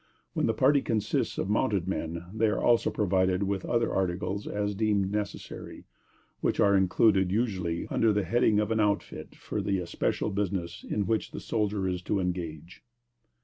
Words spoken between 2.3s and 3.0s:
they also are